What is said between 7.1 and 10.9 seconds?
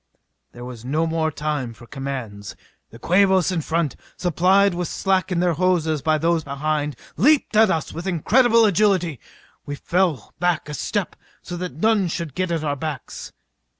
leaped at us with incredible agility. We fell back a